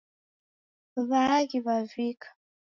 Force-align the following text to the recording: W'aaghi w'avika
W'aaghi 1.07 1.59
w'avika 1.65 2.27